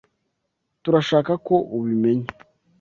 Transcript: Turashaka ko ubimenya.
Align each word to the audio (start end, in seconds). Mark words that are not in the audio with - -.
Turashaka 0.83 1.31
ko 1.47 1.55
ubimenya. 1.77 2.29